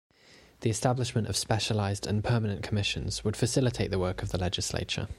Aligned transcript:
The 0.61 0.69
establishment 0.71 1.27
of 1.27 1.37
specialised 1.37 2.07
and 2.07 2.23
permanent 2.23 2.63
commissions 2.63 3.23
would 3.23 3.37
facilitate 3.37 3.91
the 3.91 3.99
work 3.99 4.23
of 4.23 4.29
the 4.31 4.39
legislature. 4.39 5.07